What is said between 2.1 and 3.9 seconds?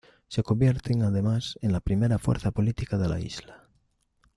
fuerza política de la isla.